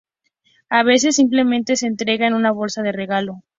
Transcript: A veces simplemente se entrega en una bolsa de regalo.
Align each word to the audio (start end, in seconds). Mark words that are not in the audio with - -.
A 0.69 0.81
veces 0.81 1.15
simplemente 1.17 1.75
se 1.75 1.85
entrega 1.85 2.25
en 2.25 2.33
una 2.33 2.51
bolsa 2.51 2.81
de 2.81 2.91
regalo. 2.91 3.43